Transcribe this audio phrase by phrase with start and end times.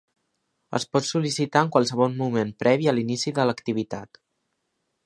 [0.79, 4.23] Es pot sol·licitar en qualsevol moment previ a l'inici de l'activitat.